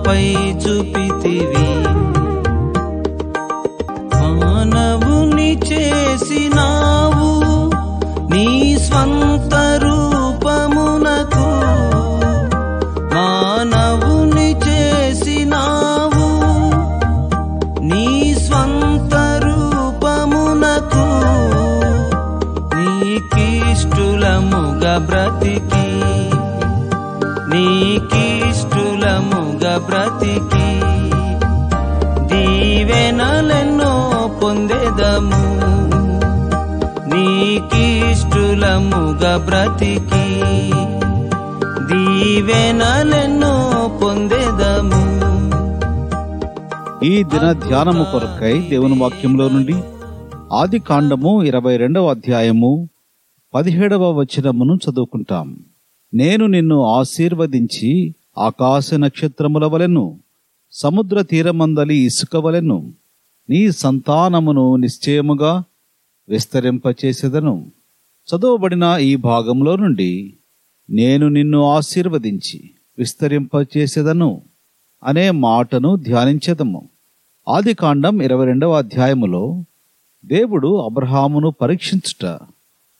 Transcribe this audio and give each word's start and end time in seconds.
మాపై 0.00 0.52
చూపితివి. 0.52 1.70
మానవుని 4.16 5.52
చేసినావు 5.52 7.30
నీ 8.34 8.78
స్వంత 8.78 9.54
రూపమునకు. 9.84 11.48
మానవుని 13.14 14.48
చేసినావు 14.68 16.28
నీ 17.80 18.34
స్వంత 18.34 19.14
రూపమునకు. 19.44 21.06
నీకిష్టులముగా 22.76 24.98
బ్రతికి 24.98 25.89
బ్రతికి 29.78 30.80
దీవెనలెన్నో 32.26 33.92
పొందెదము. 34.42 35.60
నీకిష్టులముగా 37.14 39.36
బ్రతికి 39.36 40.42
దీవెనలెన్నో 41.86 43.98
పొందెదము. 44.02 45.20
ఈ 47.04 47.22
దిన 47.22 47.52
ధ్యానము 47.52 48.04
కొరకై 48.04 48.66
దేవుని 48.70 48.98
వాక్యంలో 48.98 49.48
నుండి 49.48 49.74
ఆది 50.52 50.78
కాండము 50.78 51.42
ఇరవై 51.42 51.76
రెండవ 51.76 52.10
అధ్యాయము 52.10 52.88
పదిహేడవ 53.54 54.10
వచనమును 54.10 54.74
చదువుకుంటాం. 54.74 55.56
నేను 56.14 56.46
నిన్ను 56.46 56.82
ఆశీర్వదించి 56.82 58.14
ఆకాశ 58.38 58.94
నక్షత్రముల 58.94 59.66
వలెను 59.66 60.20
సముద్ర 60.72 61.22
తీరమందలి 61.22 61.96
ఇసుక 61.96 62.36
వలెను 62.36 62.92
నీ 63.50 63.70
సంతానమును 63.70 64.76
నిశ్చయముగా 64.76 65.64
విస్తరింపచేసేదను. 66.28 67.72
చదువబడిన 68.28 68.98
ఈ 69.00 69.16
భాగంలో 69.16 69.76
నుండి 69.76 70.36
నేను 70.90 71.28
నిన్ను 71.28 71.64
ఆశీర్వదించి 71.64 72.70
విస్తరింపచేసేదను 72.98 74.42
అనే 75.04 75.30
మాటను 75.30 75.96
ధ్యానించదము. 75.96 76.88
ఆది 77.48 77.74
కాండం 77.74 78.22
ఇరవై 78.22 78.44
రెండవ 78.44 78.78
అధ్యాయములో 78.78 79.64
దేవుడు 80.24 80.76
అబ్రహామును 80.76 81.50
పరీక్షించుట 81.50 82.26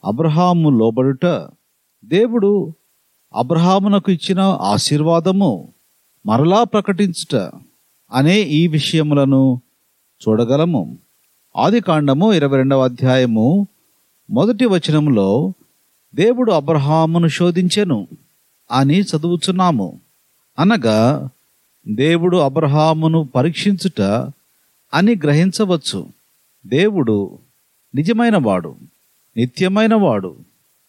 అబ్రహాము 0.04 0.78
లోబడుట 0.78 1.48
దేవుడు 2.04 2.74
అబ్రహామునకు 3.34 4.12
ఇచ్చిన 4.12 4.40
ఆశీర్వాదము 4.40 5.68
మరలా 6.26 6.64
ప్రకటించుట 6.64 7.50
అనే 8.12 8.40
ఈ 8.40 8.66
విషయములను 8.66 9.60
చూడగలము. 10.28 10.98
ఆది 11.56 11.80
కాండము 11.80 12.32
ఇరవై 12.32 12.56
రెండవ 12.56 12.84
అధ్యాయము 12.84 13.66
మొదటి 14.30 14.66
వచనములో 14.66 15.52
దేవుడు 16.14 16.52
అబ్రహామును 16.52 17.28
శోధించెను 17.28 18.08
అని 18.72 19.00
చదువుచున్నాము. 19.00 20.00
అనగా 20.58 21.28
దేవుడు 21.88 22.36
అబ్రహామును 22.36 23.28
పరీక్షించుట 23.34 24.00
అని 24.94 25.16
గ్రహించవచ్చు. 25.16 26.06
దేవుడు 26.66 27.38
నిజమైనవాడు 27.94 28.74
నిత్యమైనవాడు 29.36 30.36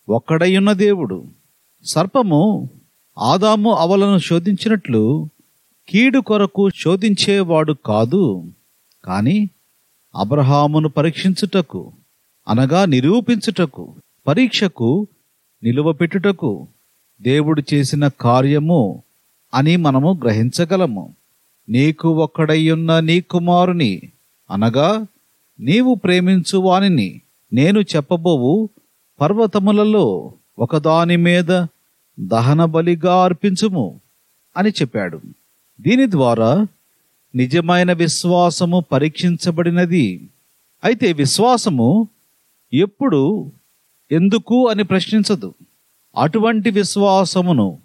ఒక్కడయ్యున్న 0.10 0.74
దేవుడు. 0.74 1.41
సర్పము 1.86 2.70
ఆదాము 3.20 3.72
అవలను 3.72 4.18
శోధించినట్లు 4.18 5.30
కీడు 5.90 6.20
కొరకు 6.20 6.70
శోధించేవాడు 6.70 7.74
కాదు. 7.86 8.54
కానీ 9.06 9.50
అబ్రహామును 10.16 10.90
పరీక్షించుటకు 10.90 11.92
అనగా 12.48 12.86
నిరూపించుటకు 12.86 13.94
పరీక్షకు 14.28 15.08
నిలువపెట్టుటకు 15.64 16.68
దేవుడు 17.22 17.64
చేసిన 17.74 18.08
కార్యము 18.08 19.04
అని 19.54 19.76
మనము 19.76 20.20
గ్రహించగలము. 20.24 21.16
నీకు 21.70 22.10
ఒక్కడయ్యున్న 22.10 23.00
నీ 23.00 23.22
కుమారుని 23.22 24.02
అనగా 24.52 25.06
నీవు 25.60 25.96
ప్రేమించు 25.96 26.58
వానిని 26.58 27.22
నేను 27.54 27.80
చెప్పబోవు 27.80 28.70
పర్వతములలో 29.22 30.34
ఒకదాని 30.62 31.18
మీద 31.18 31.66
దహన 32.20 32.66
బలిగా 32.66 33.24
అర్పించుము 33.24 34.00
అని 34.58 34.70
చెప్పాడు. 34.70 35.22
దీని 35.82 36.12
ద్వారా 36.12 36.68
నిజమైన 37.36 37.94
విశ్వాసము 37.94 38.86
పరీక్షించబడినది. 38.92 40.30
అయితే 40.84 41.14
విశ్వాసము 41.14 42.08
ఎప్పుడు 42.74 43.52
ఎందుకు 44.12 44.68
అని 44.68 44.84
ప్రశ్నించదు. 44.84 45.54
అటువంటి 46.18 46.70
విశ్వాసమును 46.70 47.78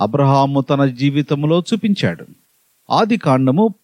అబ్రహాము 0.00 0.60
తన 0.60 0.84
జీవితంలో 0.84 1.60
చూపించాడు. 1.60 2.26
ఆది 2.90 3.16
కాండము 3.16 3.74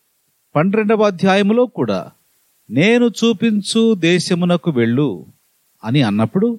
పన్నెండవ 0.57 1.03
అధ్యాయములో 1.03 1.67
కూడా 1.67 2.11
నేను 2.71 3.07
చూపించు 3.07 3.95
దేశమునకు 3.95 4.71
వెళ్ళు 4.71 5.27
అని 5.85 6.03
అన్నప్పుడు 6.03 6.59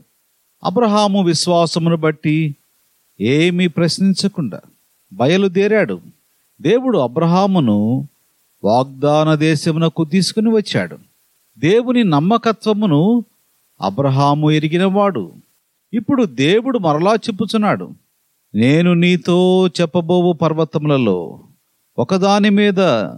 అబ్రహాము 0.64 1.24
విశ్వాసమును 1.24 1.98
బట్టి 1.98 2.56
ఏమీ 3.22 3.68
ప్రశ్నించకుండా 3.68 4.62
బయలుదేరాడు. 5.14 6.02
దేవుడు 6.62 6.98
అబ్రహామును 6.98 8.08
వాగ్దాన 8.64 9.36
దేశమునకు 9.36 10.06
తీసుకుని 10.06 10.50
వచ్చాడు. 10.50 10.98
దేవుని 11.60 12.04
నమ్మకత్వమును 12.04 13.26
అబ్రహాము 13.82 14.52
ఎరిగినవాడు. 14.52 15.32
ఇప్పుడు 15.94 16.24
దేవుడు 16.24 16.80
మరలా 16.80 17.14
చెప్పుచున్నాడు 17.14 17.90
నేను 18.56 18.94
నీతో 18.94 19.68
చెప్పబోవు 19.68 20.34
పర్వతములలో 20.34 21.40
ఒకదాని 22.00 22.50
మీద 22.50 23.10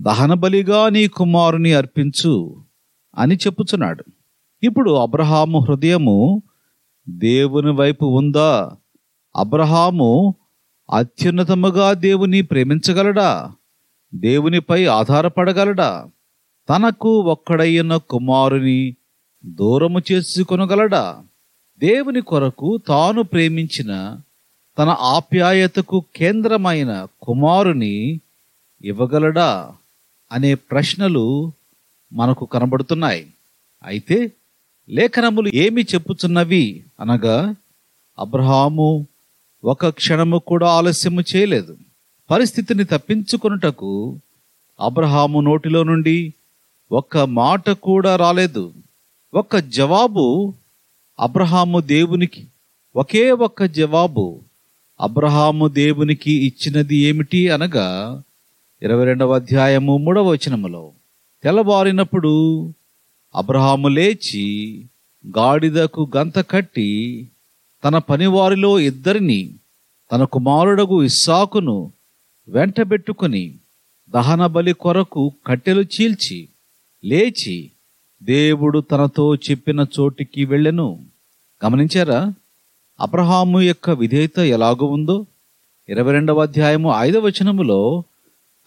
దహనబలిగా 0.00 0.88
నీ 0.88 1.08
కుమారుని 1.08 1.72
అర్పించు 1.72 2.56
అని 3.18 3.34
చెప్పుచున్నాడు. 3.34 4.04
ఇప్పుడు 4.62 4.90
అబ్రహాము 4.90 5.58
హృదయము 5.58 6.42
దేవుని 7.08 7.72
వైపు 7.72 8.04
ఉందా? 8.06 8.76
అబ్రహాము 9.36 10.34
అత్యున్నతముగా 10.92 11.92
దేవుని 11.92 12.42
ప్రేమించగలడా? 12.42 13.52
దేవునిపై 14.14 14.86
ఆధారపడగలడా? 14.86 16.08
తనకు 16.68 17.20
ఒక్కడయ్యున్న 17.20 17.96
కుమారుని 17.96 18.96
దూరము 19.46 20.00
చేసుకొనగలడా? 20.12 21.22
దేవుని 21.78 22.20
కొరకు 22.20 22.80
తాను 22.88 23.22
ప్రేమించిన 23.22 24.20
తన 24.78 24.88
ఆప్యాయతకు 24.88 26.04
కేంద్రమైన 26.16 27.06
కుమారుని 27.22 28.20
ఇవ్వగలడా? 28.84 29.72
అనే 30.32 30.54
ప్రశ్నలు 30.54 31.52
మనకు 32.12 32.44
కనబడుతున్నాయి. 32.44 33.26
అయితే 33.84 34.32
లేఖనములు 34.88 35.50
ఏమి 35.54 35.82
చెప్పుచున్నవి? 35.82 36.84
అనగా 37.00 37.54
అబ్రహాము 38.18 39.06
ఒక 39.64 39.86
క్షణము 39.88 40.38
కూడా 40.38 40.68
ఆలస్యము 40.68 41.22
చేయలేదు. 41.36 41.76
పరిస్థితిని 42.30 42.84
తప్పించుకొనుటకు 42.84 44.18
అబ్రహాము 44.80 45.40
నోటిలో 45.40 45.82
నుండి 45.82 46.34
ఒక్క 46.92 47.18
మాట 47.18 47.70
కూడా 47.70 48.16
రాలేదు. 48.16 48.72
ఒక్క 49.34 49.56
జవాబు 49.56 50.54
అబ్రహాము 51.20 51.80
దేవునికి 51.80 52.46
ఒకే 52.96 53.30
ఒక్క 53.30 53.64
జవాబు 53.64 54.40
అబ్రహాము 55.00 55.68
దేవునికి 55.68 56.32
ఇచ్చినది 56.32 56.96
ఏమిటి? 56.96 57.48
అనగా 57.48 58.22
ఇరవై 58.82 59.04
రెండవ 59.04 59.34
అధ్యాయము 59.34 59.96
మూడవ 59.96 60.28
వచనములో 60.28 60.92
తెల్లవారినప్పుడు 61.42 62.34
అబ్రహాము 63.34 63.88
లేచి 63.88 64.78
గాడిదకు 65.36 66.08
గంత 66.16 66.38
కట్టి 66.50 67.28
తన 67.84 67.98
పనివారిలో 67.98 68.78
ఇద్దరిని 68.78 69.50
తన 70.12 70.24
కుమారుడగు 70.24 71.02
ఇస్సాకును 71.02 71.92
వెంటబెట్టుకుని 72.48 73.54
దహన 74.10 74.46
బలి 74.46 74.72
కొరకు 74.72 75.32
కట్టెలు 75.46 75.82
చీల్చి 75.82 76.48
లేచి 77.04 77.70
దేవుడు 78.22 78.78
తనతో 78.78 79.34
చెప్పిన 79.34 79.86
చోటికి 80.00 80.44
వెళ్ళెను. 80.44 81.00
గమనించారా? 81.64 82.32
అబ్రహాము 83.00 83.60
యొక్క 83.60 83.90
విధేయత 83.90 84.38
ఎలాగూ 84.38 84.86
ఉందో? 84.86 85.26
ఇరవై 85.88 86.12
రెండవ 86.12 86.42
అధ్యాయము 86.42 86.92
ఐదవ 86.98 87.20
వచనములో 87.20 88.04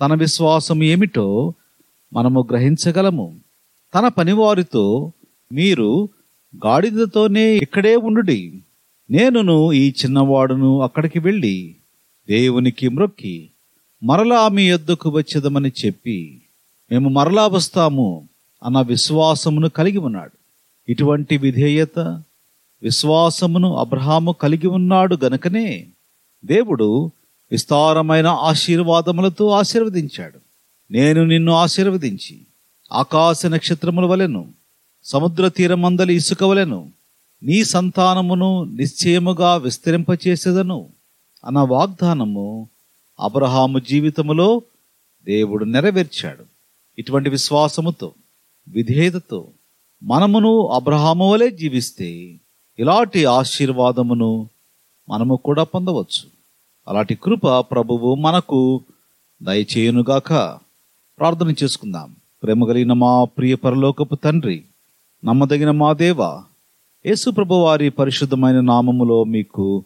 తన 0.01 0.13
విశ్వాసం 0.13 0.83
ఏమిటో 0.83 1.53
మనము 2.13 2.47
గ్రహించగలము. 2.49 3.35
తన 3.93 4.07
పనివారితో 4.07 5.11
మీరు 5.51 6.09
గాడిదతోనే 6.65 7.57
ఇక్కడే 7.57 7.95
ఉండుడి. 7.95 8.61
నేనును 9.09 9.73
ఈ 9.73 9.89
చిన్నవాడును 9.89 10.81
అక్కడికి 10.81 11.19
వెళ్ళి 11.19 11.75
దేవునికి 12.29 12.89
మ్రొక్కి 12.89 13.49
మరలా 14.03 14.47
మీ 14.47 14.69
యొద్దకు 14.69 15.09
వచ్చేదమని 15.09 15.71
చెప్పి 15.85 16.41
మేము 16.91 17.09
మరలా 17.09 17.47
వస్తాము 17.47 18.29
అన్న 18.63 18.81
విశ్వాసమును 18.81 19.69
కలిగి 19.69 19.97
ఉన్నాడు. 19.97 20.31
ఇటువంటి 20.89 21.37
విధేయత 21.37 21.99
విశ్వాసమును 22.83 23.75
అబ్రహాము 23.75 24.31
కలిగి 24.31 24.67
ఉన్నాడు 24.67 25.17
గనుకనే 25.23 25.87
దేవుడు 26.45 27.11
విస్తారమైన 27.51 28.27
ఆశీర్వాదములతో 28.27 29.47
ఆశీర్వదించాడు. 29.49 30.39
నేను 30.91 31.25
నిన్ను 31.25 31.51
ఆశీర్వదించి 31.51 32.46
ఆకాశ 32.91 33.45
నక్షత్రముల 33.45 34.05
వలెను 34.05 34.47
సముద్ర 35.03 35.47
తీరమందలి 35.47 36.13
ఇసుక 36.13 36.43
వలెను 36.43 36.91
నీ 37.43 37.63
సంతానమును 37.63 38.63
నిశ్చయముగా 38.63 39.55
విస్తరింపచేసేదను 39.55 40.89
అన్న 41.45 41.59
వాగ్దానము 41.59 42.69
అబ్రహాము 43.19 43.79
జీవితములో 43.79 44.61
దేవుడు 45.25 45.65
నెరవేర్చాడు. 45.65 46.43
ఇటువంటి 46.99 47.29
విశ్వాసముతో 47.29 48.11
విధేయతతో 48.67 49.47
మనమును 50.03 50.67
అబ్రహాము 50.67 51.31
వలె 51.31 51.49
జీవిస్తే 51.49 52.39
ఇలాంటి 52.79 53.25
ఆశీర్వాదమును 53.25 54.49
మనము 55.09 55.35
కూడా 55.35 55.63
పొందవచ్చు. 55.63 56.29
అలాంటి 56.87 57.15
కృప 57.15 57.47
ప్రభువు 57.47 58.15
మనకు 58.15 58.81
దయచేయునుగాక 59.43 60.33
ప్రార్థన 61.19 61.53
చేసుకుందాం. 61.63 62.15
ప్రేమ 62.43 62.65
కలిగిన 62.65 62.93
మా 62.93 63.23
ప్రియ 63.23 63.55
పరలోకపు 63.55 64.15
తండ్రి 64.15 64.63
నమ్మదగిన 65.25 65.71
మా 65.71 65.93
దేవ 65.93 66.21
యేసుప్రభు 67.05 67.55
వారి 67.55 67.89
పరిశుద్ధమైన 67.89 68.59
నామములో 68.59 69.23
మీకు 69.23 69.83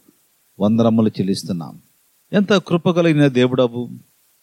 వందనములు 0.60 1.10
చెల్లిస్తున్నాం. 1.10 1.80
ఎంత 2.34 2.54
కృప 2.54 2.90
కలిగిన 2.90 3.28
దేవుడవు 3.28 3.90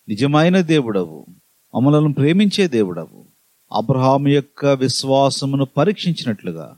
నిజమైన 0.09 0.61
దేవుడవు 0.61 1.27
అమలను 1.75 2.13
ప్రేమించే 2.13 2.69
దేవుడవు 2.69 3.25
అబ్రహాం 3.73 4.29
యొక్క 4.29 4.67
విశ్వాసమును 4.67 5.65
పరీక్షించినట్లుగా 5.65 6.77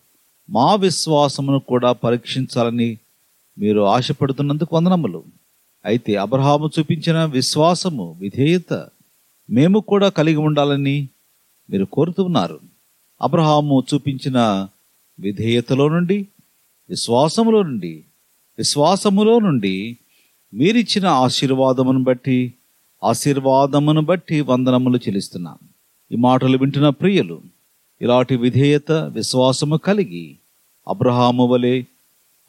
మా 0.50 0.74
విశ్వాసమును 0.74 1.58
కూడా 1.58 1.92
పరీక్షించాలని 1.92 2.98
మీరు 3.58 3.80
ఆశపడుతున్నందుకు 3.80 4.76
వందనములు. 4.76 5.24
అయితే 5.84 6.16
అబ్రహాము 6.16 6.70
చూపించిన 6.78 7.24
విశ్వాసము 7.24 8.16
విధేయత 8.18 8.72
మేము 9.50 9.78
కూడా 9.78 10.08
కలిగి 10.08 10.36
ఉండాలని 10.36 11.08
మీరు 11.70 11.84
కోరుతున్నారు 11.84 12.60
అబ్రహాము 13.22 13.84
చూపించిన 13.94 14.68
విధేయతలో 15.20 15.88
నుండి 15.88 16.26
విశ్వాసములో 16.90 17.62
నుండి 17.62 18.04
విశ్వాసములో 18.58 19.38
నుండి 19.38 19.98
మీరిచ్చిన 20.54 21.06
ఆశీర్వాదమును 21.06 22.02
బట్టి 22.02 22.54
ఆశీర్వాదమును 23.04 24.00
బట్టి 24.00 24.40
వందనములు 24.40 24.96
చెల్లిస్తున్నాం. 24.96 25.58
ఈ 26.12 26.16
మాటలు 26.16 26.58
వింటున్న 26.58 26.88
ప్రియులు 26.88 27.40
ఇలాంటి 28.02 28.36
విధేయత 28.36 28.92
విశ్వాసము 28.92 29.76
కలిగి 29.76 30.36
అబ్రహాము 30.88 31.46
వలె 31.46 31.82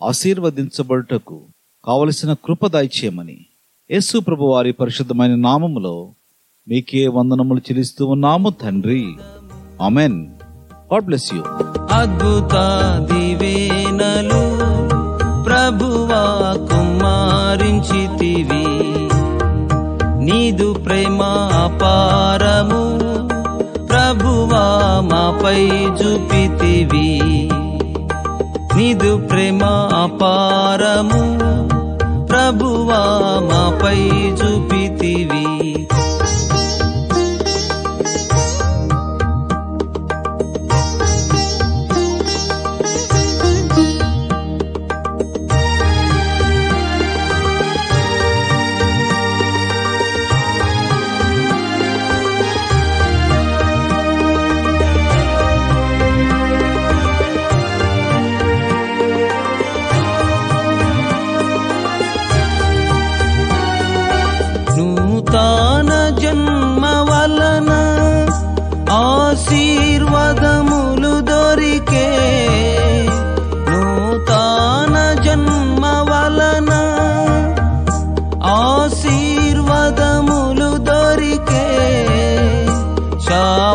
ఆశీర్వదించబడుటకు 0.04 1.46
కావలసిన 1.86 2.34
కృప 2.34 2.68
దయచేయమని 2.68 3.46
యేసు 3.92 4.20
ప్రభువారి 4.20 4.72
పరిశుద్ధమైన 4.72 5.36
నామములో 5.36 6.14
మీకే 6.72 7.08
వందనములు 7.08 7.60
చెల్లిస్తూ 7.60 8.06
ఉన్నాము 8.06 8.50
తండ్రి. 8.50 9.06
Amen 9.82 10.26
God 10.94 11.06
bless 11.06 11.34
you. 11.34 11.42
అద్భుత 11.94 12.54
దివేనలు 13.12 14.42
ప్రభువా 15.44 16.54
కుమారించితివి. 16.72 18.66
నీదు 20.26 20.74
ప్రేమ 20.74 21.22
అపారము 21.54 22.98
ప్రభువా 23.88 25.00
మాపై 25.04 25.70
చూపితివి. 25.70 27.22
నీదు 28.78 29.18
ప్రేమ 29.18 29.64
అపారము 29.94 31.40
ప్రభువా 32.28 33.02
మాపై 33.52 34.10
చూపితివి. 34.32 35.71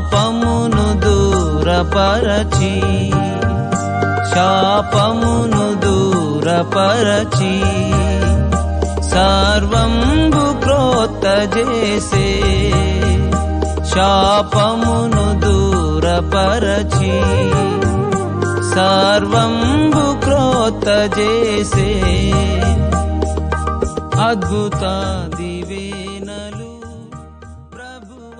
శాపమును 0.08 0.84
దూరపరచి 1.02 2.72
శాపమును 4.32 5.64
దూరపరచి 5.84 7.54
సర్వంబు 9.10 10.44
క్రోత 10.62 11.24
చేసే 11.56 12.28
శాపమును 13.92 15.26
దూరపరచి 15.44 17.14
సర్వంబు 18.72 20.06
క్రోత 20.24 20.86
చేసే 21.18 21.90
అద్భుతాది 24.28 25.45